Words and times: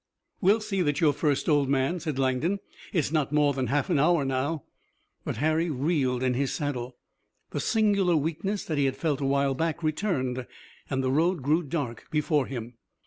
"We'll 0.41 0.61
see 0.61 0.81
that 0.81 0.99
you're 0.99 1.13
first 1.13 1.47
old 1.47 1.69
man," 1.69 1.99
said 1.99 2.17
Langdon. 2.17 2.57
"It's 2.91 3.11
not 3.11 3.31
more 3.31 3.53
than 3.53 3.67
a 3.67 3.69
half 3.69 3.87
hour 3.91 4.25
now." 4.25 4.63
But 5.23 5.37
Harry 5.37 5.69
reeled 5.69 6.23
in 6.23 6.33
his 6.33 6.51
saddle. 6.51 6.97
The 7.51 7.59
singular 7.59 8.15
weakness 8.17 8.65
that 8.65 8.79
he 8.79 8.85
had 8.85 8.97
felt 8.97 9.21
a 9.21 9.27
while 9.27 9.53
back 9.53 9.83
returned, 9.83 10.47
and 10.89 11.03
the 11.03 11.11
road 11.11 11.43
grew 11.43 11.61
dark 11.61 12.07
before 12.09 12.47
him. 12.47 12.79